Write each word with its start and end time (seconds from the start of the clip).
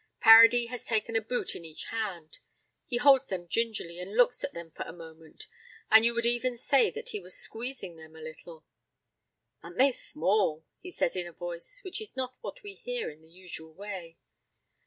Paradis 0.19 0.69
has 0.71 0.87
taken 0.87 1.15
a 1.15 1.21
boot 1.21 1.55
in 1.55 1.63
each 1.63 1.83
hand; 1.91 2.39
he 2.87 2.97
holds 2.97 3.27
them 3.27 3.47
gingerly 3.47 3.99
and 3.99 4.15
looks 4.17 4.43
at 4.43 4.51
them 4.51 4.71
for 4.71 4.81
a 4.87 4.91
moment, 4.91 5.45
and 5.91 6.03
you 6.03 6.15
would 6.15 6.25
even 6.25 6.57
say 6.57 6.89
that 6.89 7.09
he 7.09 7.19
was 7.19 7.37
squeezing 7.37 7.97
them 7.97 8.15
a 8.15 8.19
little. 8.19 8.65
"Aren't 9.61 9.77
they 9.77 9.91
small!" 9.91 10.65
he 10.79 10.89
says 10.89 11.15
in 11.15 11.27
a 11.27 11.31
voice 11.31 11.83
which 11.83 12.01
is 12.01 12.15
not 12.17 12.33
what 12.41 12.63
we 12.63 12.73
hear 12.73 13.11
in 13.11 13.21
the 13.21 13.29
usual 13.29 13.75
way. 13.75 14.17